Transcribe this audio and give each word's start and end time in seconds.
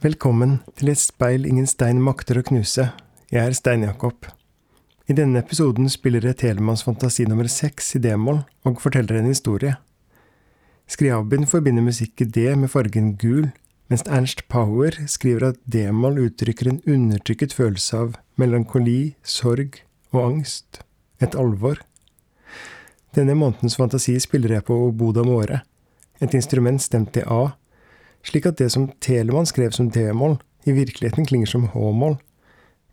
Velkommen 0.00 0.62
til 0.80 0.88
et 0.88 0.96
speil 0.96 1.42
ingen 1.44 1.66
stein 1.68 1.98
makter 2.00 2.38
å 2.40 2.42
knuse. 2.48 2.86
Jeg 3.28 3.40
er 3.50 3.52
Stein-Jakob. 3.52 4.30
I 5.12 5.16
denne 5.18 5.42
episoden 5.42 5.90
spiller 5.92 6.24
jeg 6.24 6.38
Telemanns 6.40 6.86
fantasi 6.86 7.26
nummer 7.28 7.50
seks 7.52 7.90
i 7.98 8.00
d-moll 8.00 8.38
og 8.64 8.80
forteller 8.80 9.18
en 9.18 9.28
historie. 9.28 9.74
Skriabin 10.88 11.44
forbinder 11.44 11.84
musikk 11.84 12.24
i 12.24 12.28
D 12.32 12.46
med 12.56 12.72
fargen 12.72 13.12
gul, 13.20 13.50
mens 13.92 14.06
Ernst 14.08 14.46
Power 14.48 14.96
skriver 15.04 15.50
at 15.50 15.60
d-moll 15.68 16.16
uttrykker 16.24 16.72
en 16.72 16.80
undertrykket 16.88 17.52
følelse 17.60 18.00
av 18.00 18.16
melankoli, 18.40 19.18
sorg 19.20 19.82
og 20.14 20.22
angst. 20.30 20.80
Et 21.20 21.36
alvor. 21.36 21.76
Denne 23.12 23.36
månedens 23.36 23.76
fantasi 23.76 24.16
spiller 24.24 24.56
jeg 24.56 24.70
på 24.72 24.80
oboe 24.88 25.12
d'amore, 25.12 25.60
et 26.24 26.32
instrument 26.32 26.80
stemt 26.80 27.20
i 27.20 27.28
A 27.28 27.50
slik 28.26 28.46
at 28.46 28.58
det 28.60 28.70
som 28.74 28.90
Telemann 29.00 29.48
skrev 29.48 29.74
som 29.76 29.90
D-moll, 29.90 30.38
i 30.68 30.74
virkeligheten 30.76 31.26
klinger 31.26 31.48
som 31.48 31.68
H-moll, 31.72 32.18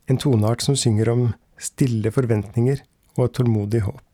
en 0.07 0.19
toneart 0.21 0.63
som 0.63 0.77
synger 0.79 1.09
om 1.11 1.23
stille 1.59 2.11
forventninger 2.13 2.79
og 3.17 3.25
et 3.25 3.35
tålmodig 3.35 3.81
håp. 3.83 4.06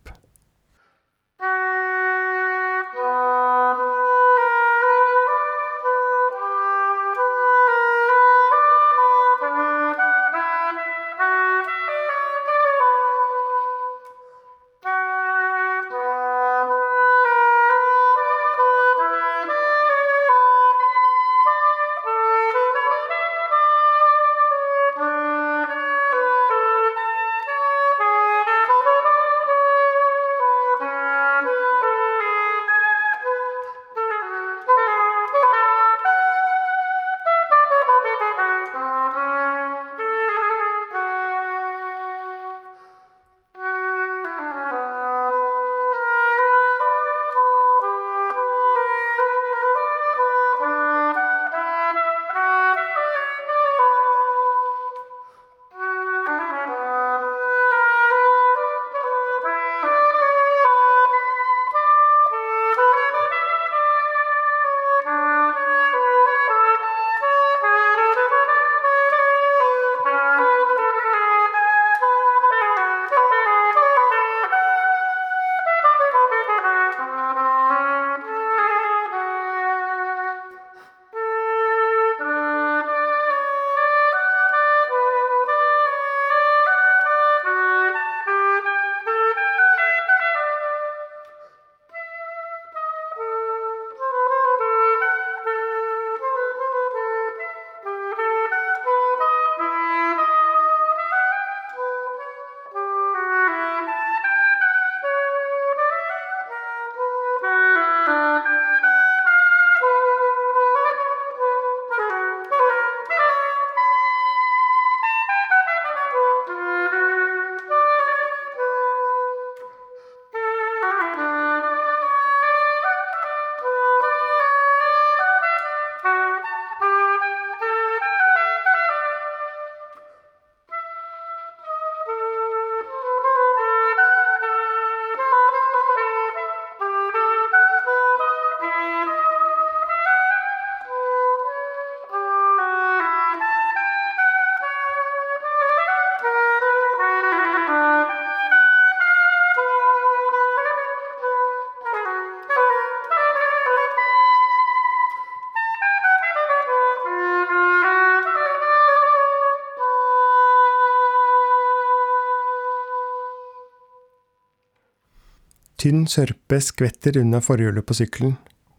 Tynn 165.84 166.06
sørpe 166.08 166.62
skvetter 166.64 167.18
unna 167.20 167.42
forhjulet 167.44 167.84
på 167.84 167.96
sykkelen. 167.98 168.38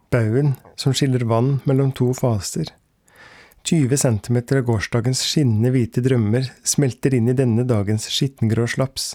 Baugen, 0.09 0.55
som 0.81 0.95
skiller 0.97 1.27
vann 1.29 1.59
mellom 1.69 1.91
to 1.93 2.07
faser. 2.17 2.71
20 3.69 3.99
centimeter 4.01 4.63
av 4.63 4.71
gårsdagens 4.71 5.21
skinnende 5.29 5.69
hvite 5.75 6.01
drømmer 6.05 6.47
smelter 6.65 7.13
inn 7.19 7.29
i 7.29 7.35
denne 7.37 7.67
dagens 7.69 8.07
skittengrå 8.09 8.65
slaps, 8.73 9.11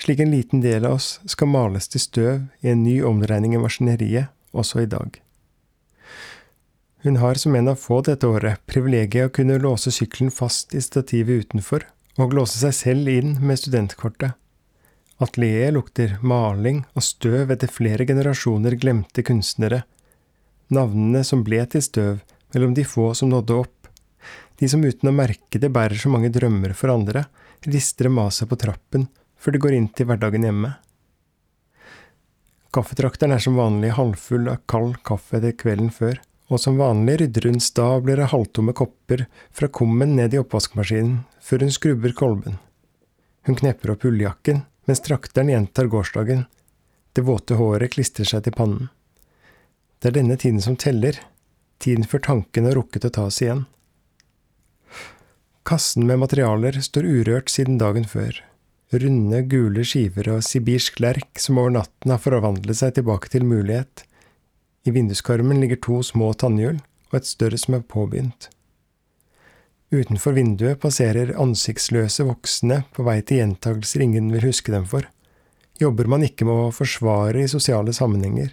slik 0.00 0.22
en 0.24 0.32
liten 0.32 0.62
del 0.64 0.86
av 0.88 0.96
oss 0.96 1.08
skal 1.28 1.50
males 1.52 1.90
til 1.92 2.00
støv 2.00 2.38
i 2.64 2.70
en 2.72 2.80
ny 2.84 2.94
omregning 3.04 3.56
i 3.56 3.60
maskineriet, 3.60 4.32
også 4.56 4.86
i 4.86 4.88
dag. 4.94 5.18
Hun 7.04 7.20
har 7.20 7.36
som 7.36 7.56
en 7.60 7.68
av 7.74 7.76
få 7.76 7.98
dette 8.08 8.24
året 8.24 8.64
privilegiet 8.64 9.28
å 9.28 9.34
kunne 9.36 9.60
låse 9.60 9.92
sykkelen 9.92 10.32
fast 10.32 10.72
i 10.72 10.80
stativet 10.80 11.44
utenfor, 11.44 11.84
og 12.16 12.32
låse 12.40 12.56
seg 12.56 12.72
selv 12.80 13.12
inn 13.12 13.36
med 13.44 13.60
studentkortet. 13.60 14.32
Atelieret 15.22 15.76
lukter 15.76 16.16
maling 16.26 16.80
og 16.98 17.04
støv 17.06 17.52
etter 17.54 17.70
flere 17.70 18.06
generasjoner 18.08 18.74
glemte 18.82 19.22
kunstnere. 19.26 19.84
Navnene 20.74 21.22
som 21.26 21.44
ble 21.46 21.60
til 21.70 21.84
støv 21.86 22.16
mellom 22.54 22.74
de 22.74 22.82
få 22.88 23.12
som 23.14 23.30
nådde 23.30 23.58
opp. 23.62 23.90
De 24.58 24.66
som 24.70 24.82
uten 24.82 25.10
å 25.10 25.14
merke 25.14 25.60
det 25.62 25.70
bærer 25.74 25.98
så 25.98 26.10
mange 26.10 26.32
drømmer 26.34 26.74
for 26.74 26.90
andre, 26.90 27.28
rister 27.66 28.10
maset 28.10 28.50
på 28.50 28.58
trappen 28.58 29.06
før 29.38 29.54
de 29.54 29.62
går 29.62 29.76
inn 29.76 29.88
til 29.94 30.08
hverdagen 30.08 30.46
hjemme. 30.48 30.72
Kaffetrakteren 32.74 33.36
er 33.36 33.42
som 33.42 33.58
vanlig 33.60 33.92
halvfull 33.94 34.48
av 34.50 34.62
kald 34.70 34.98
kaffe 35.06 35.38
etter 35.38 35.54
kvelden 35.54 35.92
før, 35.94 36.18
og 36.50 36.58
som 36.58 36.80
vanlig 36.80 37.20
rydder 37.20 37.46
hun 37.52 37.62
stabler 37.62 38.24
av 38.24 38.32
halvtomme 38.34 38.74
kopper 38.74 39.28
fra 39.54 39.70
kummen 39.70 40.16
ned 40.18 40.34
i 40.34 40.40
oppvaskmaskinen 40.42 41.20
før 41.44 41.62
hun 41.64 41.74
skrubber 41.76 42.14
kolben. 42.18 42.58
Hun 43.46 43.58
knepper 43.60 43.94
opp 43.94 44.06
ulljakken 44.08 44.64
mens 44.84 45.02
trakteren 45.04 45.52
gjentar 45.52 45.90
gårsdagen. 45.92 46.44
Det 47.12 47.22
våte 47.22 47.58
håret 47.58 47.94
klistrer 47.94 48.28
seg 48.28 48.44
til 48.46 48.56
pannen. 48.56 48.88
Det 50.00 50.10
er 50.10 50.18
denne 50.18 50.36
tiden 50.36 50.60
som 50.60 50.76
teller, 50.76 51.16
tiden 51.80 52.04
før 52.08 52.22
tankene 52.26 52.70
har 52.70 52.78
rukket 52.80 53.06
å 53.08 53.12
tas 53.18 53.40
igjen. 53.42 53.64
Kassen 55.64 56.04
med 56.04 56.20
materialer 56.20 56.76
står 56.84 57.06
urørt 57.08 57.48
siden 57.48 57.78
dagen 57.80 58.04
før. 58.04 58.42
Runde, 58.92 59.40
gule 59.48 59.84
skiver 59.88 60.28
og 60.34 60.42
sibirsk 60.44 61.00
lerk 61.00 61.40
som 61.40 61.56
over 61.58 61.72
natten 61.78 62.12
har 62.12 62.20
forvandlet 62.20 62.78
seg 62.78 62.98
tilbake 62.98 63.32
til 63.32 63.46
mulighet. 63.48 64.04
I 64.84 64.92
vinduskarmen 64.92 65.62
ligger 65.62 65.80
to 65.80 66.02
små 66.04 66.34
tannhjul 66.36 66.82
og 67.10 67.16
et 67.16 67.30
større 67.30 67.58
som 67.58 67.78
er 67.78 67.86
påbegynt. 67.88 68.50
Utenfor 69.94 70.34
vinduet 70.34 70.80
passerer 70.82 71.36
ansiktsløse 71.38 72.24
voksne 72.26 72.80
på 72.96 73.04
vei 73.06 73.20
til 73.22 73.38
gjentagelser 73.38 74.02
ingen 74.02 74.32
vil 74.34 74.48
huske 74.48 74.72
dem 74.74 74.88
for. 74.90 75.06
Jobber 75.78 76.08
man 76.10 76.24
ikke 76.26 76.46
med 76.48 76.62
å 76.64 76.72
forsvare 76.74 77.44
i 77.44 77.50
sosiale 77.50 77.94
sammenhenger. 77.94 78.48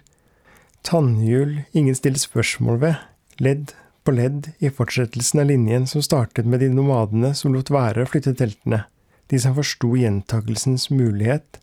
Tannhjul 0.86 1.64
ingen 1.74 1.96
stiller 1.98 2.22
spørsmål 2.22 2.78
ved, 2.84 3.00
ledd 3.42 3.72
på 4.06 4.14
ledd 4.14 4.52
i 4.62 4.70
fortsettelsen 4.70 5.42
av 5.42 5.50
linjen 5.50 5.86
som 5.90 6.04
startet 6.04 6.46
med 6.46 6.62
de 6.62 6.68
nomadene 6.70 7.32
som 7.38 7.54
lot 7.54 7.70
være 7.74 8.04
å 8.04 8.10
flytte 8.10 8.34
teltene, 8.38 8.84
de 9.30 9.40
som 9.42 9.56
forsto 9.56 9.94
gjentakelsens 9.98 10.88
mulighet, 10.94 11.58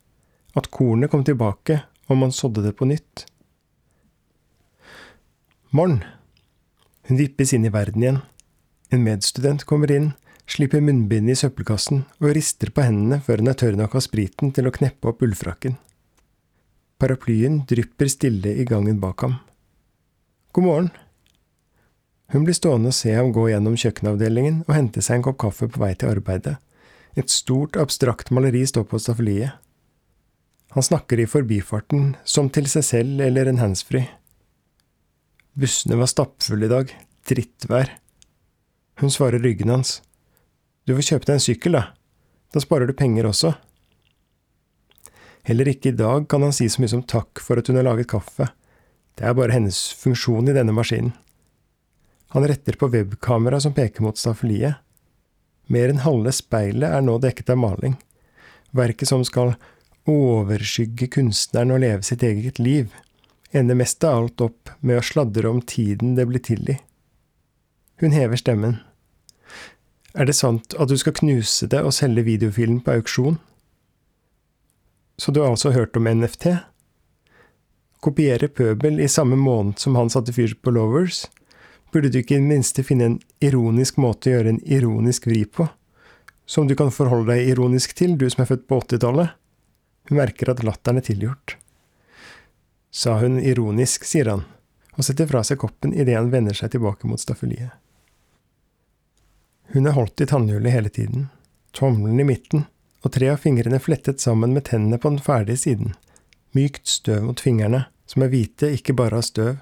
at 0.59 0.71
kornet 0.75 1.11
kom 1.11 1.23
tilbake 1.27 1.81
om 2.11 2.23
man 2.23 2.35
sådde 2.35 2.65
det 2.65 2.73
på 2.79 2.87
nytt. 2.89 3.27
Morn. 5.71 6.01
Hun 7.07 7.19
vippes 7.19 7.53
inn 7.53 7.67
i 7.67 7.73
verden 7.73 8.03
igjen. 8.03 8.21
En 8.89 9.03
medstudent 9.05 9.65
kommer 9.69 9.91
inn, 9.93 10.13
slipper 10.49 10.81
munnbindet 10.81 11.37
i 11.37 11.41
søppelkassen 11.43 12.05
og 12.21 12.31
rister 12.33 12.71
på 12.73 12.85
hendene 12.87 13.19
før 13.25 13.43
hun 13.43 13.51
er 13.51 13.59
tørr 13.61 13.77
nok 13.77 13.99
av 13.99 14.05
spriten 14.05 14.53
til 14.55 14.69
å 14.69 14.73
kneppe 14.73 15.11
opp 15.11 15.21
ullfrakken. 15.25 15.77
Paraplyen 16.99 17.61
drypper 17.69 18.09
stille 18.11 18.55
i 18.59 18.65
gangen 18.67 18.97
bak 18.99 19.21
ham. 19.23 19.37
God 20.57 20.65
morgen. 20.65 20.89
Hun 22.33 22.43
blir 22.45 22.57
stående 22.57 22.91
og 22.91 22.97
se 22.97 23.13
ham 23.13 23.31
gå 23.33 23.45
gjennom 23.51 23.77
kjøkkenavdelingen 23.79 24.63
og 24.67 24.75
hente 24.75 25.01
seg 25.05 25.19
en 25.19 25.27
kopp 25.29 25.39
kaffe 25.45 25.69
på 25.69 25.81
vei 25.81 25.93
til 25.93 26.11
arbeidet. 26.11 26.57
Et 27.17 27.29
stort, 27.29 27.77
abstrakt 27.77 28.33
maleri 28.33 28.65
står 28.69 28.85
på 28.89 28.99
staffeliet. 29.01 29.55
Han 30.75 30.85
snakker 30.85 31.21
i 31.21 31.29
forbifarten, 31.29 32.13
som 32.23 32.51
til 32.53 32.67
seg 32.69 32.85
selv 32.85 33.23
eller 33.25 33.49
en 33.49 33.61
handsfree. 33.61 34.05
Bussene 35.57 35.97
var 35.97 36.11
stappfulle 36.11 36.67
i 36.67 36.73
dag. 36.73 36.93
Drittvær. 37.29 37.95
Hun 38.99 39.11
svarer 39.11 39.39
ryggen 39.39 39.71
hans. 39.71 40.01
Du 40.83 40.95
får 40.97 41.13
kjøpe 41.13 41.29
deg 41.29 41.37
en 41.37 41.43
sykkel, 41.43 41.77
da. 41.77 41.83
Da 42.51 42.61
sparer 42.63 42.89
du 42.89 42.95
penger 42.97 43.29
også. 43.29 43.53
Heller 45.47 45.69
ikke 45.71 45.93
i 45.93 45.97
dag 45.97 46.27
kan 46.29 46.43
han 46.43 46.53
si 46.55 46.67
så 46.69 46.81
mye 46.81 46.91
som 46.91 47.05
takk 47.07 47.39
for 47.41 47.61
at 47.61 47.69
hun 47.69 47.79
har 47.79 47.87
laget 47.87 48.09
kaffe. 48.11 48.49
Det 49.15 49.25
er 49.27 49.37
bare 49.37 49.55
hennes 49.55 49.77
funksjon 49.99 50.51
i 50.51 50.55
denne 50.55 50.75
maskinen. 50.75 51.13
Han 52.35 52.45
retter 52.45 52.75
på 52.77 52.91
webkameraet 52.93 53.65
som 53.65 53.73
peker 53.73 54.05
mot 54.05 54.19
staffeliet. 54.19 54.77
Mer 55.69 55.89
enn 55.89 56.03
halve 56.03 56.33
speilet 56.35 56.91
er 56.91 57.05
nå 57.05 57.17
dekket 57.21 57.53
av 57.53 57.61
maling. 57.61 57.95
Verket 58.75 59.09
som 59.09 59.23
skal 59.25 59.55
overskygge 60.09 61.09
kunstneren 61.15 61.73
og 61.73 61.81
leve 61.85 62.05
sitt 62.05 62.25
eget 62.25 62.59
liv 62.61 62.93
ender 63.51 63.77
mest 63.77 64.03
av 64.05 64.19
alt 64.19 64.43
opp 64.45 64.69
med 64.85 64.99
å 64.99 65.05
sladre 65.05 65.49
om 65.49 65.63
tiden 65.65 66.13
det 66.17 66.27
blir 66.29 66.43
til 66.45 66.69
i. 66.69 66.77
Hun 67.99 68.13
hever 68.13 68.37
stemmen. 68.37 68.77
Er 70.19 70.27
det 70.27 70.35
sant 70.35 70.75
at 70.75 70.91
du 70.91 70.97
skal 70.99 71.15
knuse 71.15 71.69
det 71.71 71.79
og 71.79 71.95
selge 71.95 72.25
videofilen 72.27 72.81
på 72.83 72.97
auksjon? 72.99 73.37
Så 75.19 75.31
du 75.31 75.39
har 75.41 75.53
altså 75.53 75.71
hørt 75.71 75.95
om 75.95 76.07
NFT? 76.07 76.51
Kopiere 78.03 78.49
pøbel 78.51 78.99
i 78.99 79.07
samme 79.11 79.39
måned 79.39 79.79
som 79.79 79.95
han 79.99 80.11
satte 80.11 80.35
fyr 80.35 80.57
på 80.59 80.75
Lovers? 80.75 81.25
Burde 81.93 82.11
du 82.11 82.19
ikke 82.19 82.35
i 82.35 82.41
det 82.41 82.51
minste 82.51 82.83
finne 82.85 83.07
en 83.07 83.17
ironisk 83.43 83.97
måte 83.99 84.29
å 84.29 84.35
gjøre 84.35 84.55
en 84.55 84.61
ironisk 84.67 85.25
vri 85.31 85.45
på? 85.47 85.69
Som 86.49 86.67
du 86.67 86.75
kan 86.75 86.91
forholde 86.93 87.33
deg 87.33 87.53
ironisk 87.53 87.95
til, 87.95 88.17
du 88.19 88.27
som 88.29 88.43
er 88.43 88.51
født 88.51 88.67
på 88.67 88.83
80-tallet? 88.83 89.33
Hun 90.09 90.19
merker 90.21 90.51
at 90.51 90.63
latteren 90.65 91.01
er 91.01 91.05
tilgjort 91.05 91.59
sa 92.91 93.19
hun 93.19 93.39
ironisk, 93.39 94.05
sier 94.05 94.29
han, 94.31 94.45
og 94.97 95.05
setter 95.05 95.29
fra 95.29 95.43
seg 95.45 95.59
koppen 95.61 95.93
idet 95.93 96.17
han 96.17 96.31
vender 96.33 96.57
seg 96.57 96.73
tilbake 96.73 97.07
mot 97.07 97.21
staffeliet. 97.21 97.71
Hun 99.69 99.85
er 99.85 99.93
holdt 99.93 100.21
i 100.23 100.25
tannhjulet 100.25 100.73
hele 100.73 100.89
tiden, 100.89 101.27
tommelen 101.77 102.19
i 102.19 102.25
midten, 102.25 102.63
og 103.05 103.13
tre 103.13 103.29
av 103.33 103.41
fingrene 103.43 103.77
flettet 103.79 104.21
sammen 104.23 104.55
med 104.55 104.65
tennene 104.71 104.97
på 104.97 105.11
den 105.13 105.21
ferdige 105.21 105.61
siden, 105.61 105.91
mykt 106.57 106.89
støv 106.89 107.27
mot 107.27 107.43
fingrene, 107.43 107.83
som 108.09 108.25
er 108.25 108.31
hvite 108.33 108.71
ikke 108.73 108.95
bare 108.97 109.19
av 109.19 109.27
støv. 109.27 109.59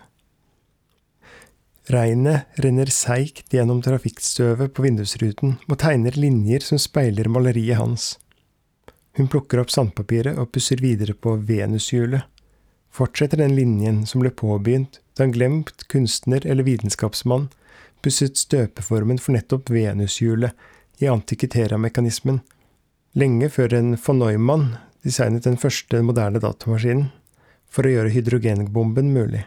Regnet 1.91 2.63
renner 2.63 2.89
seigt 2.91 3.51
gjennom 3.51 3.81
trafikkstøvet 3.83 4.73
på 4.75 4.83
vindusruten 4.83 5.57
og 5.67 5.77
tegner 5.83 6.15
linjer 6.19 6.63
som 6.63 6.79
speiler 6.79 7.27
maleriet 7.31 7.79
hans. 7.79 8.15
Hun 9.19 9.27
plukker 9.31 9.59
opp 9.59 9.71
sandpapiret 9.73 10.39
og 10.39 10.51
pusser 10.55 10.79
videre 10.83 11.15
på 11.15 11.35
venushjulet 11.47 12.27
fortsetter 12.97 13.39
den 13.39 13.55
linjen 13.55 14.01
som 14.09 14.23
ble 14.23 14.33
påbegynt 14.33 14.99
da 15.17 15.25
en 15.25 15.35
glemt 15.35 15.85
kunstner 15.91 16.45
eller 16.45 16.65
vitenskapsmann 16.65 17.47
pusset 18.01 18.37
støpeformen 18.37 19.19
for 19.21 19.35
nettopp 19.35 19.71
venushjulet 19.73 20.53
i 21.03 21.09
antikitera-mekanismen, 21.11 22.41
lenge 23.17 23.49
før 23.53 23.75
en 23.77 23.95
von 24.01 24.21
Neumann 24.21 24.67
designet 25.05 25.45
den 25.47 25.59
første 25.61 26.01
moderne 26.05 26.41
datamaskinen, 26.43 27.11
for 27.67 27.85
å 27.85 27.91
gjøre 27.91 28.13
hydrogenbomben 28.13 29.11
mulig. 29.13 29.43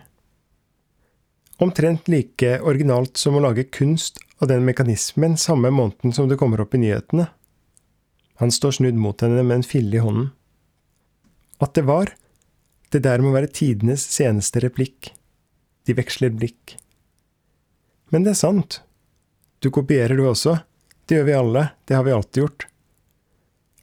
Omtrent 1.61 2.09
like 2.09 2.59
originalt 2.61 3.21
som 3.21 3.37
å 3.37 3.43
lage 3.45 3.67
kunst 3.73 4.21
av 4.41 4.49
den 4.53 4.65
mekanismen 4.65 5.37
samme 5.41 5.73
måneden 5.73 6.15
som 6.17 6.29
det 6.29 6.39
kommer 6.41 6.63
opp 6.63 6.77
i 6.77 6.83
nyhetene. 6.85 7.27
Han 8.41 8.53
står 8.53 8.79
snudd 8.79 9.01
mot 9.01 9.21
henne 9.21 9.43
med 9.45 9.61
en 9.61 9.67
fille 9.67 9.97
i 9.97 10.05
hånden. 10.05 10.31
At 11.61 11.75
det 11.77 11.85
var, 11.89 12.13
det 12.91 13.05
der 13.07 13.23
må 13.23 13.33
være 13.35 13.53
tidenes 13.55 14.03
seneste 14.11 14.63
replikk. 14.65 15.13
De 15.87 15.95
veksler 15.97 16.33
blikk. 16.35 16.77
Men 18.11 18.27
det 18.27 18.35
er 18.35 18.43
sant. 18.43 18.81
Du 19.63 19.71
kopierer 19.71 20.19
du 20.19 20.27
også. 20.27 20.59
Det 21.07 21.19
gjør 21.19 21.29
vi 21.29 21.39
alle, 21.39 21.63
det 21.87 21.97
har 21.97 22.07
vi 22.07 22.15
alltid 22.15 22.43
gjort. 22.43 22.67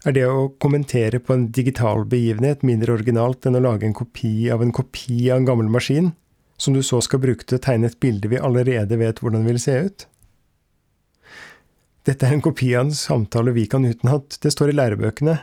Er 0.08 0.14
det 0.16 0.26
å 0.30 0.50
kommentere 0.62 1.20
på 1.20 1.34
en 1.34 1.48
digital 1.52 2.06
begivenhet 2.08 2.62
mindre 2.68 2.94
originalt 2.96 3.48
enn 3.48 3.58
å 3.60 3.64
lage 3.64 3.88
en 3.88 3.96
kopi 3.98 4.50
av 4.54 4.62
en 4.64 4.72
kopi 4.76 5.28
av 5.32 5.42
en 5.42 5.48
gammel 5.50 5.72
maskin, 5.74 6.14
som 6.58 6.76
du 6.76 6.84
så 6.86 7.02
skal 7.04 7.22
bruke 7.24 7.44
til 7.44 7.58
å 7.58 7.64
tegne 7.64 7.90
et 7.90 8.00
bilde 8.04 8.30
vi 8.32 8.40
allerede 8.40 9.00
vet 9.00 9.20
hvordan 9.24 9.48
vil 9.48 9.60
se 9.62 9.76
ut? 9.88 10.08
Dette 12.08 12.24
er 12.24 12.38
en 12.38 12.44
kopi 12.46 12.72
av 12.78 12.88
en 12.88 12.96
samtale 12.96 13.52
vi 13.56 13.66
kan 13.68 13.84
utenat, 13.84 14.38
det 14.40 14.54
står 14.54 14.72
i 14.72 14.78
lærebøkene. 14.78 15.40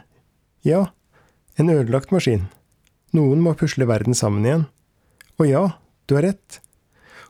Ja, 0.65 0.87
en 1.61 1.73
ødelagt 1.75 2.15
maskin. 2.15 2.47
Noen 3.15 3.43
må 3.45 3.55
pusle 3.59 3.87
verden 3.87 4.17
sammen 4.19 4.47
igjen. 4.47 4.67
Og 5.39 5.47
ja, 5.47 5.63
du 6.07 6.17
har 6.19 6.27
rett. 6.27 6.61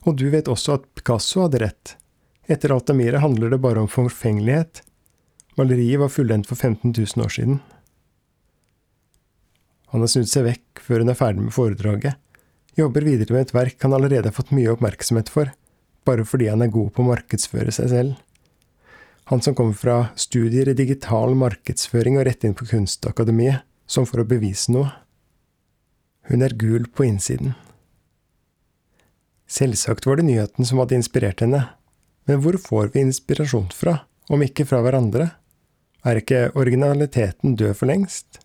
Og 0.05 0.17
du 0.21 0.27
vet 0.33 0.49
også 0.49 0.79
at 0.79 0.89
Picasso 0.97 1.45
hadde 1.45 1.61
rett. 1.61 1.95
Etter 2.49 2.73
Altamira 2.73 3.21
handler 3.21 3.53
det 3.53 3.61
bare 3.61 3.81
om 3.81 3.89
forfengelighet. 3.89 4.83
Maleriet 5.57 6.01
var 6.01 6.13
fullendt 6.13 6.49
for 6.49 6.57
15 6.57 6.93
000 6.93 7.25
år 7.25 7.33
siden. 7.33 7.61
Han 9.95 10.03
har 10.03 10.11
snudd 10.11 10.29
seg 10.29 10.49
vekk 10.49 10.83
før 10.83 11.05
hun 11.05 11.13
er 11.13 11.19
ferdig 11.19 11.45
med 11.45 11.55
foredraget. 11.55 12.17
Jobber 12.75 13.05
videre 13.07 13.37
med 13.37 13.47
et 13.47 13.55
verk 13.55 13.85
han 13.87 13.95
allerede 13.95 14.33
har 14.33 14.35
fått 14.35 14.51
mye 14.57 14.73
oppmerksomhet 14.73 15.31
for, 15.31 15.53
bare 16.05 16.25
fordi 16.27 16.49
han 16.51 16.65
er 16.65 16.73
god 16.75 16.91
på 16.97 17.05
å 17.05 17.11
markedsføre 17.13 17.73
seg 17.77 17.93
selv. 17.93 18.17
Han 19.31 19.41
som 19.45 19.55
kommer 19.57 19.79
fra 19.79 19.99
studier 20.19 20.69
i 20.69 20.77
digital 20.77 21.37
markedsføring 21.39 22.19
og 22.19 22.27
rett 22.27 22.45
inn 22.45 22.57
på 22.59 22.67
Kunstakademiet, 22.69 23.63
som 23.87 24.09
for 24.09 24.21
å 24.21 24.27
bevise 24.29 24.75
noe. 24.75 24.91
Hun 26.29 26.43
er 26.45 26.57
gul 26.57 26.87
på 26.89 27.05
innsiden. 27.05 27.53
Selvsagt 29.51 30.07
var 30.09 30.17
det 30.17 30.27
nyheten 30.27 30.65
som 30.65 30.81
hadde 30.81 30.97
inspirert 30.97 31.43
henne, 31.45 31.67
men 32.25 32.41
hvor 32.41 32.57
får 32.61 32.95
vi 32.95 33.03
inspirasjon 33.05 33.69
fra, 33.77 33.99
om 34.33 34.43
ikke 34.43 34.65
fra 34.69 34.81
hverandre? 34.85 35.29
Er 36.05 36.21
ikke 36.21 36.49
originaliteten 36.57 37.59
død 37.61 37.77
for 37.77 37.93
lengst? 37.93 38.41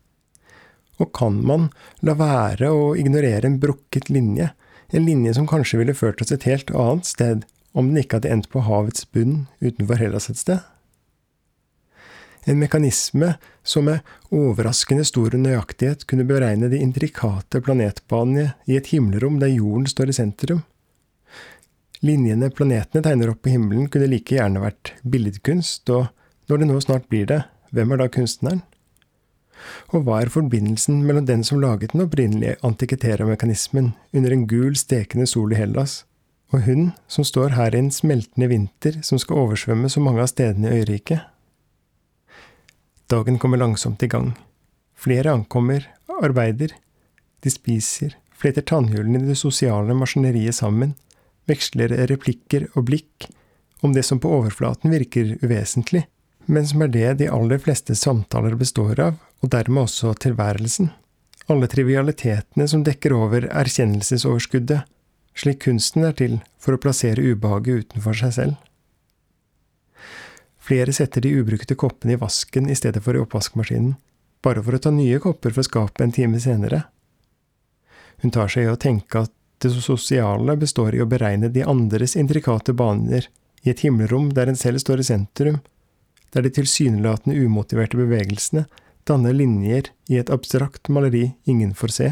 Og 1.00 1.14
kan 1.16 1.40
man 1.48 1.70
la 2.04 2.18
være 2.20 2.72
å 2.76 2.92
ignorere 3.00 3.48
en 3.48 3.60
brukket 3.64 4.12
linje, 4.12 4.52
en 4.92 5.06
linje 5.06 5.38
som 5.38 5.48
kanskje 5.48 5.80
ville 5.80 5.96
ført 5.96 6.20
oss 6.24 6.34
et 6.36 6.48
helt 6.50 6.72
annet 6.76 7.08
sted 7.08 7.48
om 7.78 7.92
den 7.92 8.02
ikke 8.02 8.20
hadde 8.20 8.34
endt 8.34 8.50
på 8.52 8.64
havets 8.66 9.06
bunn 9.14 9.46
utenfor 9.64 10.02
Hellas 10.02 10.28
et 10.32 10.42
sted? 10.42 10.60
En 12.50 12.60
mekanisme 12.60 13.36
som 13.64 13.86
med 13.86 14.06
overraskende 14.34 15.06
stor 15.06 15.36
nøyaktighet 15.38 16.08
kunne 16.10 16.26
beregne 16.26 16.70
de 16.72 16.80
intrikate 16.82 17.62
planetbanene 17.62 18.56
i 18.66 18.78
et 18.80 18.90
himmelrom 18.90 19.38
der 19.42 19.54
jorden 19.54 19.86
står 19.90 20.10
i 20.10 20.18
sentrum. 20.18 20.64
Linjene 22.02 22.50
planetene 22.56 23.04
tegner 23.06 23.34
opp 23.34 23.44
på 23.44 23.54
himmelen, 23.54 23.90
kunne 23.92 24.10
like 24.10 24.38
gjerne 24.38 24.64
vært 24.64 24.94
billedkunst, 25.04 25.90
og 25.94 26.08
når 26.50 26.62
det 26.62 26.70
nå 26.70 26.82
snart 26.82 27.08
blir 27.12 27.30
det, 27.30 27.42
hvem 27.76 27.94
er 27.94 28.02
da 28.02 28.10
kunstneren? 28.10 28.62
Og 29.92 30.06
hva 30.08 30.22
er 30.24 30.32
forbindelsen 30.32 31.02
mellom 31.06 31.28
den 31.28 31.44
som 31.46 31.60
laget 31.60 31.92
den 31.94 32.06
opprinnelige 32.06 32.56
antikitera-mekanismen 32.66 33.92
under 34.16 34.34
en 34.34 34.46
gul, 34.48 34.78
stekende 34.80 35.28
sol 35.30 35.52
i 35.54 35.60
Hellas, 35.60 36.06
og 36.50 36.64
hun 36.66 36.94
som 37.12 37.28
står 37.28 37.54
her 37.60 37.76
i 37.76 37.84
en 37.84 37.92
smeltende 37.94 38.48
vinter 38.50 39.04
som 39.06 39.20
skal 39.22 39.44
oversvømme 39.44 39.92
så 39.92 40.02
mange 40.02 40.24
av 40.24 40.32
stedene 40.32 40.72
i 40.72 40.80
øyriket? 40.82 41.28
Dagen 43.10 43.40
kommer 43.40 43.58
langsomt 43.58 44.04
i 44.04 44.08
gang. 44.08 44.34
Flere 44.98 45.32
ankommer, 45.32 45.88
arbeider. 46.22 46.76
De 47.42 47.50
spiser, 47.50 48.14
fletter 48.38 48.62
tannhjulene 48.62 49.24
i 49.24 49.32
det 49.32 49.38
sosiale 49.40 49.96
maskineriet 49.98 50.54
sammen, 50.60 50.94
veksler 51.50 51.96
replikker 52.12 52.68
og 52.76 52.86
blikk 52.92 53.26
om 53.82 53.96
det 53.96 54.04
som 54.06 54.22
på 54.22 54.30
overflaten 54.30 54.94
virker 54.94 55.40
uvesentlig, 55.42 56.04
men 56.46 56.68
som 56.70 56.86
er 56.86 56.94
det 56.94 57.08
de 57.24 57.32
aller 57.34 57.58
fleste 57.64 57.96
samtaler 57.98 58.54
består 58.60 59.02
av, 59.02 59.18
og 59.42 59.54
dermed 59.58 59.88
også 59.88 60.14
tilværelsen. 60.28 60.92
Alle 61.50 61.66
trivialitetene 61.72 62.68
som 62.70 62.86
dekker 62.86 63.16
over 63.18 63.50
erkjennelsesoverskuddet, 63.50 64.86
slik 65.34 65.64
kunsten 65.66 66.06
er 66.06 66.14
til 66.14 66.42
for 66.62 66.76
å 66.76 66.84
plassere 66.84 67.26
ubehaget 67.26 67.88
utenfor 67.88 68.22
seg 68.22 68.36
selv. 68.38 68.60
Flere 70.70 70.94
setter 70.94 71.24
de 71.26 71.32
ubrukte 71.34 71.74
koppene 71.74 72.14
i 72.14 72.20
vasken 72.22 72.70
i 72.70 72.76
stedet 72.78 73.02
for 73.02 73.18
i 73.18 73.22
oppvaskmaskinen, 73.24 73.96
bare 74.46 74.62
for 74.62 74.78
å 74.78 74.82
ta 74.84 74.92
nye 74.94 75.18
kopper 75.24 75.56
fra 75.56 75.66
skapet 75.66 76.04
en 76.06 76.14
time 76.14 76.42
senere. 76.44 76.84
Hun 78.22 78.36
tar 78.36 78.52
seg 78.54 78.68
i 78.68 78.70
å 78.70 78.78
tenke 78.78 79.24
at 79.26 79.34
det 79.64 79.72
sosiale 79.74 80.54
består 80.62 80.94
i 80.94 81.02
å 81.02 81.08
beregne 81.10 81.50
de 81.50 81.66
andres 81.66 82.14
intrikate 82.20 82.76
baner 82.78 83.26
i 83.66 83.74
et 83.74 83.82
himmelrom 83.82 84.30
der 84.38 84.52
en 84.52 84.60
selv 84.60 84.84
står 84.84 85.02
i 85.02 85.08
sentrum, 85.10 85.58
der 86.38 86.46
de 86.46 86.54
tilsynelatende 86.54 87.42
umotiverte 87.42 87.98
bevegelsene 87.98 88.68
danner 89.10 89.34
linjer 89.34 89.90
i 90.06 90.22
et 90.22 90.30
abstrakt 90.30 90.92
maleri 90.94 91.32
ingen 91.50 91.74
får 91.74 91.96
se. 91.98 92.12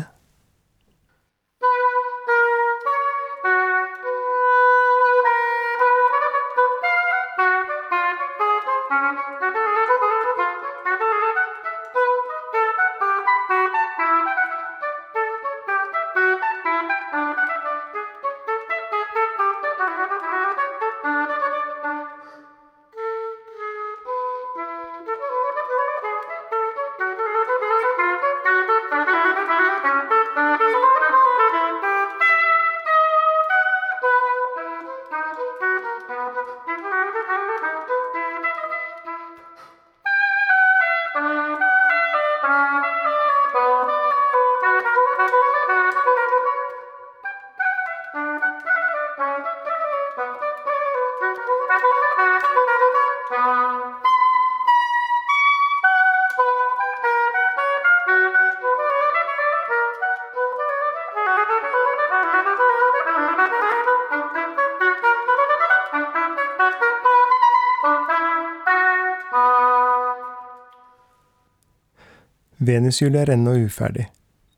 Venushjulet 72.68 73.22
er 73.22 73.36
ennå 73.38 73.54
uferdig. 73.64 74.10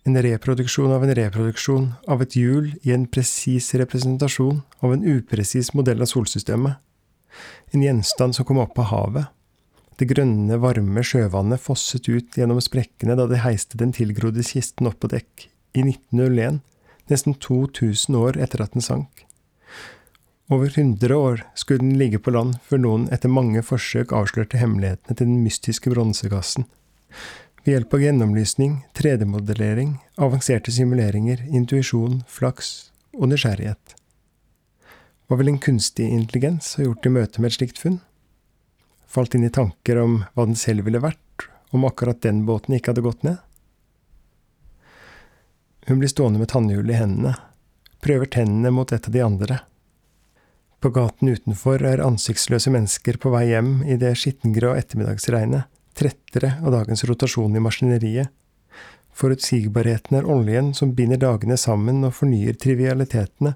En 0.08 0.18
reproduksjon 0.24 0.94
av 0.96 1.04
en 1.06 1.14
reproduksjon 1.14 1.84
av 2.10 2.24
et 2.24 2.38
hjul 2.40 2.72
i 2.88 2.94
en 2.96 3.04
presis 3.12 3.68
representasjon 3.78 4.64
av 4.82 4.96
en 4.96 5.04
upresis 5.06 5.74
modell 5.78 6.02
av 6.02 6.10
solsystemet. 6.10 6.80
En 7.76 7.84
gjenstand 7.86 8.34
som 8.34 8.48
kom 8.48 8.62
opp 8.64 8.80
av 8.82 8.90
havet. 8.90 9.30
Det 10.00 10.08
grønne, 10.10 10.58
varme 10.64 11.04
sjøvannet 11.06 11.62
fosset 11.62 12.08
ut 12.10 12.38
gjennom 12.40 12.62
sprekkene 12.64 13.18
da 13.20 13.28
de 13.30 13.42
heiste 13.44 13.78
den 13.78 13.92
tilgrodde 13.94 14.46
kisten 14.48 14.90
opp 14.90 15.02
på 15.04 15.12
dekk 15.12 15.46
i 15.78 15.84
1901, 15.84 16.62
nesten 17.12 17.36
2000 17.36 18.18
år 18.18 18.40
etter 18.42 18.64
at 18.64 18.74
den 18.74 18.86
sank. 18.86 19.26
Over 20.50 20.72
100 20.72 21.14
år 21.14 21.44
skulle 21.54 21.84
den 21.84 22.00
ligge 22.00 22.18
på 22.18 22.34
land 22.34 22.58
før 22.66 22.82
noen 22.82 23.10
etter 23.14 23.30
mange 23.30 23.62
forsøk 23.62 24.16
avslørte 24.18 24.58
hemmelighetene 24.58 25.14
til 25.14 25.30
den 25.30 25.44
mystiske 25.44 25.94
bronsekassen. 25.94 26.66
Ved 27.64 27.74
hjelp 27.74 27.94
av 27.94 28.02
gjennomlysning, 28.02 28.76
3D-modellering, 28.96 29.98
avanserte 30.16 30.72
simuleringer, 30.72 31.42
intuisjon, 31.52 32.22
flaks 32.28 32.92
og 33.18 33.28
nysgjerrighet. 33.34 33.96
Hva 35.28 35.38
vil 35.42 35.52
en 35.52 35.60
kunstig 35.60 36.08
intelligens 36.08 36.78
ha 36.78 36.86
gjort 36.86 37.06
i 37.06 37.12
møte 37.12 37.42
med 37.42 37.52
et 37.52 37.58
slikt 37.58 37.82
funn? 37.82 38.00
Falt 39.12 39.36
inn 39.36 39.44
i 39.44 39.52
tanker 39.52 40.00
om 40.00 40.22
hva 40.34 40.46
den 40.48 40.56
selv 40.58 40.88
ville 40.88 41.02
vært 41.04 41.50
om 41.76 41.84
akkurat 41.86 42.22
den 42.24 42.46
båten 42.48 42.78
ikke 42.78 42.94
hadde 42.94 43.04
gått 43.06 43.26
ned? 43.28 43.42
Hun 45.90 46.00
blir 46.00 46.12
stående 46.12 46.40
med 46.40 46.52
tannhjulet 46.54 46.96
i 46.96 47.02
hendene, 47.02 47.34
prøver 48.00 48.32
tennene 48.32 48.72
mot 48.72 48.94
et 48.96 49.10
av 49.10 49.14
de 49.14 49.26
andre. 49.26 49.60
På 50.80 50.94
gaten 50.96 51.28
utenfor 51.28 51.84
er 51.84 52.06
ansiktsløse 52.06 52.72
mennesker 52.72 53.20
på 53.20 53.34
vei 53.34 53.50
hjem 53.50 53.82
i 53.84 54.00
det 54.00 54.14
skittengrå 54.22 54.72
ettermiddagsregnet 54.80 55.68
trettere 56.00 56.56
av 56.64 56.74
dagens 56.74 57.04
rotasjon 57.08 57.56
i 57.56 57.64
maskineriet. 57.64 58.32
Forutsigbarheten 59.20 60.20
er 60.20 60.28
oljen 60.30 60.72
som 60.78 60.94
binder 60.96 61.20
dagene 61.20 61.58
sammen 61.60 62.06
og 62.08 62.16
fornyer 62.16 62.56
trivialitetene, 62.56 63.56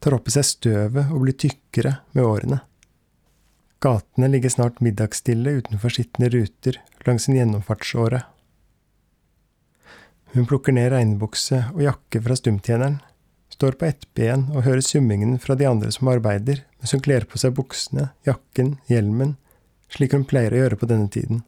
tar 0.00 0.16
opp 0.16 0.28
i 0.28 0.34
seg 0.34 0.46
støvet 0.48 1.12
og 1.12 1.24
blir 1.24 1.36
tykkere 1.40 1.98
med 2.16 2.24
årene. 2.24 2.60
Gatene 3.84 4.30
ligger 4.32 4.52
snart 4.52 4.80
middagsstille 4.84 5.58
utenfor 5.60 5.92
skitne 5.92 6.30
ruter 6.32 6.78
langs 7.04 7.28
en 7.28 7.36
gjennomfartsåre. 7.36 8.22
Hun 10.34 10.48
plukker 10.48 10.72
ned 10.74 10.88
regnbukse 10.94 11.66
og 11.74 11.82
jakke 11.84 12.22
fra 12.24 12.36
stumtjeneren, 12.38 13.02
står 13.52 13.76
på 13.78 13.86
ett 13.86 14.08
ben 14.16 14.48
og 14.54 14.64
hører 14.66 14.82
summingen 14.82 15.36
fra 15.38 15.54
de 15.54 15.68
andre 15.68 15.92
som 15.94 16.08
arbeider, 16.10 16.64
mens 16.80 16.96
hun 16.96 17.04
kler 17.04 17.28
på 17.28 17.38
seg 17.38 17.54
buksene, 17.54 18.08
jakken, 18.26 18.78
hjelmen, 18.90 19.36
slik 19.92 20.16
hun 20.16 20.24
pleier 20.26 20.56
å 20.56 20.64
gjøre 20.64 20.80
på 20.80 20.88
denne 20.90 21.12
tiden. 21.12 21.44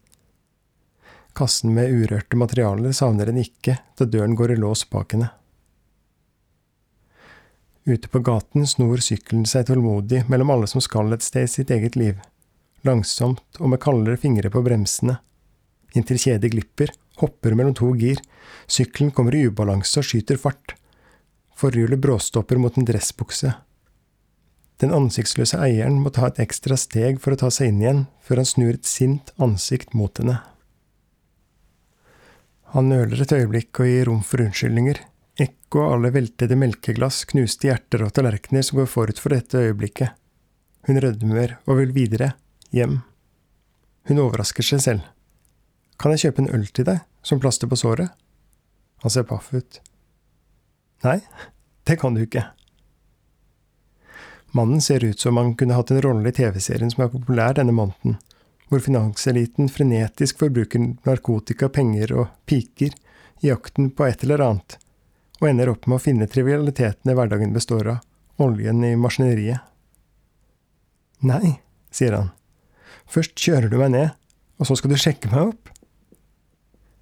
Kassen 1.36 1.74
med 1.76 1.92
urørte 1.92 2.38
materialer 2.40 2.94
savner 2.96 3.28
en 3.28 3.42
ikke 3.42 3.74
da 3.98 4.06
døren 4.08 4.36
går 4.38 4.54
i 4.54 4.60
lås 4.60 4.86
bak 4.88 5.12
henne. 5.12 5.28
Ute 7.86 8.08
på 8.08 8.22
gaten 8.24 8.64
snor 8.66 9.02
sykkelen 9.04 9.44
seg 9.46 9.68
tålmodig 9.68 10.24
mellom 10.32 10.54
alle 10.54 10.70
som 10.70 10.82
skal 10.82 11.12
et 11.12 11.22
sted 11.26 11.44
i 11.46 11.52
sitt 11.52 11.70
eget 11.70 11.98
liv, 12.00 12.16
langsomt 12.88 13.60
og 13.60 13.68
med 13.70 13.82
kaldere 13.84 14.18
fingre 14.18 14.50
på 14.50 14.64
bremsene, 14.64 15.18
inntil 15.94 16.18
kjedet 16.24 16.50
glipper, 16.56 16.90
hopper 17.20 17.54
mellom 17.54 17.76
to 17.76 17.92
gir, 18.00 18.18
sykkelen 18.66 19.12
kommer 19.14 19.36
i 19.36 19.44
ubalanse 19.46 20.00
og 20.00 20.08
skyter 20.08 20.40
fart, 20.40 20.74
forhjulet 21.56 22.00
bråstopper 22.00 22.58
mot 22.58 22.80
en 22.80 22.88
dressbukse. 22.88 23.52
Den 24.80 24.92
ansiktsløse 24.92 25.60
eieren 25.62 26.00
må 26.00 26.10
ta 26.12 26.26
et 26.28 26.40
ekstra 26.42 26.80
steg 26.80 27.20
for 27.20 27.36
å 27.36 27.40
ta 27.44 27.52
seg 27.52 27.70
inn 27.70 27.84
igjen, 27.84 28.04
før 28.24 28.42
han 28.42 28.48
snur 28.56 28.74
et 28.74 28.88
sint 28.88 29.32
ansikt 29.36 29.94
mot 29.96 30.16
henne. 30.20 30.40
Han 32.76 32.90
nøler 32.92 33.22
et 33.24 33.32
øyeblikk 33.32 33.78
og 33.80 33.86
gir 33.88 34.04
rom 34.04 34.18
for 34.20 34.42
unnskyldninger. 34.44 34.98
Ekko 35.40 35.80
av 35.80 35.94
alle 35.94 36.10
veltede 36.12 36.58
melkeglass, 36.60 37.22
knuste 37.30 37.70
hjerter 37.70 38.02
og 38.04 38.10
tallerkener 38.12 38.66
som 38.66 38.76
går 38.76 38.90
forut 38.92 39.20
for 39.22 39.32
dette 39.32 39.62
øyeblikket. 39.64 40.12
Hun 40.84 41.00
rødmer 41.00 41.54
og 41.64 41.80
vil 41.80 41.94
videre, 41.96 42.34
hjem. 42.76 42.98
Hun 44.10 44.20
overrasker 44.26 44.66
seg 44.68 44.82
selv. 44.84 45.08
Kan 45.96 46.12
jeg 46.12 46.26
kjøpe 46.26 46.44
en 46.44 46.52
øl 46.52 46.68
til 46.68 46.84
deg, 46.90 47.00
som 47.24 47.40
plaster 47.40 47.70
på 47.70 47.80
såret? 47.80 48.12
Han 49.00 49.14
ser 49.14 49.24
paff 49.24 49.48
ut. 49.56 49.80
Nei, 51.06 51.22
det 51.88 51.96
kan 52.02 52.12
du 52.12 52.26
ikke. 52.26 52.44
Mannen 54.52 54.84
ser 54.84 55.00
ut 55.00 55.20
som 55.20 55.40
han 55.40 55.56
kunne 55.56 55.80
hatt 55.80 55.96
en 55.96 56.04
rolle 56.04 56.28
i 56.28 56.36
TV-serien 56.44 56.92
som 56.92 57.06
er 57.06 57.14
populær 57.16 57.56
denne 57.56 57.72
måneden, 57.72 58.20
hvor 58.68 58.82
finanseliten 58.82 59.68
frenetisk 59.70 60.40
forbruker 60.42 60.82
narkotika, 61.06 61.68
penger 61.68 62.12
og 62.16 62.26
piker 62.48 62.94
i 63.42 63.50
jakten 63.50 63.92
på 63.94 64.06
et 64.08 64.24
eller 64.26 64.42
annet, 64.42 64.78
og 65.40 65.48
ender 65.50 65.70
opp 65.70 65.86
med 65.86 65.98
å 65.98 66.02
finne 66.02 66.28
trivialitetene 66.30 67.14
hverdagen 67.16 67.54
består 67.54 67.92
av, 67.94 68.02
oljen 68.42 68.82
i 68.84 68.96
maskineriet. 68.98 69.62
Nei, 71.26 71.56
sier 71.94 72.16
han, 72.16 72.32
først 73.08 73.38
kjører 73.40 73.72
du 73.72 73.78
meg 73.80 73.94
ned, 73.94 74.14
og 74.60 74.68
så 74.68 74.76
skal 74.78 74.92
du 74.92 75.00
sjekke 75.00 75.30
meg 75.32 75.52
opp. 75.52 75.72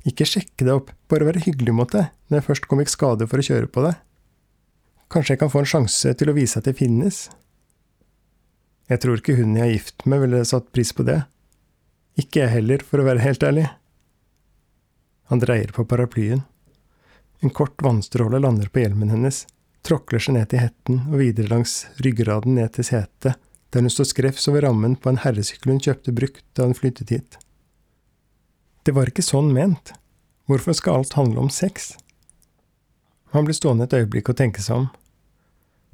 Ikke 0.04 0.26
sjekke 0.28 0.66
deg 0.66 0.74
opp, 0.74 0.92
bare 1.08 1.30
være 1.30 1.46
hyggelig 1.46 1.74
mot 1.74 1.90
deg 1.90 2.10
når 2.28 2.40
jeg 2.40 2.46
først 2.48 2.66
kom 2.68 2.82
i 2.82 2.88
skade 2.90 3.28
for 3.30 3.40
å 3.40 3.46
kjøre 3.46 3.70
på 3.72 3.86
deg. 3.86 3.96
Kanskje 5.12 5.34
jeg 5.34 5.40
kan 5.40 5.52
få 5.52 5.62
en 5.62 5.70
sjanse 5.70 6.12
til 6.18 6.30
å 6.30 6.36
vise 6.36 6.60
at 6.60 6.68
det 6.68 6.76
finnes? 6.76 7.28
Jeg 8.90 9.00
tror 9.00 9.20
ikke 9.20 9.36
hun 9.38 9.54
jeg 9.56 9.64
er 9.64 9.72
gift 9.72 10.04
med 10.10 10.20
ville 10.24 10.42
satt 10.48 10.68
pris 10.74 10.92
på 10.92 11.06
det. 11.08 11.22
Ikke 12.20 12.44
jeg 12.44 12.52
heller, 12.52 12.82
for 12.86 13.02
å 13.02 13.06
være 13.08 13.24
helt 13.24 13.42
ærlig. 13.42 13.66
Han 15.32 15.40
dreier 15.42 15.72
på 15.74 15.86
paraplyen. 15.88 16.44
En 17.42 17.50
kort 17.50 17.82
vannstråle 17.82 18.38
lander 18.38 18.70
på 18.70 18.84
hjelmen 18.84 19.10
hennes, 19.10 19.44
tråkler 19.84 20.22
seg 20.22 20.36
ned 20.36 20.48
til 20.52 20.62
hetten 20.62 21.02
og 21.10 21.18
videre 21.20 21.50
langs 21.50 21.84
ryggraden 22.04 22.56
ned 22.56 22.72
til 22.76 22.86
setet, 22.88 23.40
der 23.74 23.82
hun 23.82 23.92
står 23.92 24.08
skrevs 24.12 24.46
over 24.48 24.64
rammen 24.64 24.94
på 24.96 25.10
en 25.10 25.20
herresykkel 25.24 25.74
hun 25.74 25.82
kjøpte 25.82 26.14
brukt 26.14 26.44
da 26.54 26.68
hun 26.68 26.78
flyttet 26.78 27.10
hit. 27.10 27.38
Det 28.84 28.94
var 28.94 29.10
ikke 29.10 29.24
sånn 29.24 29.50
ment. 29.56 29.94
Hvorfor 30.48 30.76
skal 30.76 31.00
alt 31.00 31.16
handle 31.18 31.46
om 31.46 31.50
sex? 31.52 31.94
Han 33.34 33.48
blir 33.48 33.56
stående 33.56 33.88
et 33.88 33.96
øyeblikk 33.96 34.30
og 34.30 34.38
tenke 34.38 34.62
seg 34.62 34.84
om. 34.84 34.90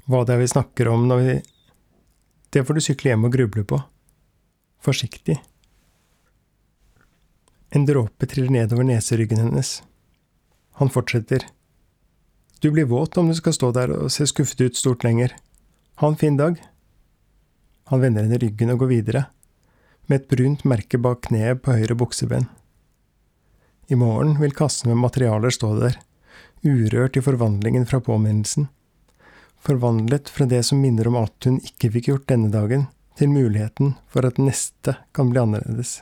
Hva 0.05 0.25
det 0.27 0.35
er 0.35 0.43
vi 0.43 0.51
snakker 0.51 0.91
om 0.91 1.07
når 1.09 1.23
vi 1.25 1.39
Det 2.51 2.65
får 2.67 2.75
du 2.75 2.81
sykle 2.83 3.13
hjem 3.13 3.23
og 3.25 3.31
gruble 3.31 3.63
på. 3.63 3.77
Forsiktig. 4.83 5.37
En 7.71 7.85
dråpe 7.87 8.27
triller 8.27 8.51
nedover 8.51 8.83
neseryggen 8.83 9.39
hennes. 9.39 9.83
Han 10.79 10.89
fortsetter. 10.89 11.45
Du 12.59 12.71
blir 12.71 12.85
våt 12.85 13.17
om 13.17 13.27
du 13.27 13.35
skal 13.35 13.55
stå 13.55 13.71
der 13.71 13.93
og 13.95 14.11
se 14.11 14.27
skuffet 14.27 14.61
ut 14.61 14.77
stort 14.77 15.05
lenger. 15.07 15.31
Ha 16.03 16.07
en 16.11 16.19
fin 16.19 16.35
dag. 16.37 16.59
Han 17.87 18.03
vender 18.03 18.27
henne 18.27 18.41
ryggen 18.43 18.73
og 18.75 18.83
går 18.83 18.91
videre, 18.91 19.23
med 20.07 20.21
et 20.21 20.29
brunt 20.31 20.67
merke 20.67 20.99
bak 20.99 21.23
kneet 21.29 21.63
på 21.63 21.77
høyre 21.79 21.95
bukseben. 21.95 22.49
I 23.87 23.95
morgen 23.95 24.37
vil 24.43 24.55
kassen 24.55 24.91
med 24.91 25.01
materialer 25.01 25.51
stå 25.55 25.73
der, 25.79 25.97
urørt 26.63 27.17
i 27.17 27.23
forvandlingen 27.23 27.87
fra 27.87 28.03
påminnelsen. 28.03 28.67
Forvandlet 29.63 30.29
fra 30.29 30.47
det 30.47 30.63
som 30.67 30.83
minner 30.83 31.07
om 31.07 31.19
alt 31.23 31.47
hun 31.47 31.59
ikke 31.63 31.91
fikk 31.95 32.11
gjort 32.11 32.29
denne 32.31 32.51
dagen, 32.51 32.89
til 33.15 33.31
muligheten 33.31 33.95
for 34.11 34.27
at 34.27 34.39
neste 34.39 34.99
kan 35.15 35.31
bli 35.31 35.39
annerledes. 35.39 35.99